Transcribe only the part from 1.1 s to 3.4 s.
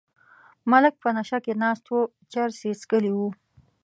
نشه کې ناست و چرس یې څکلي وو.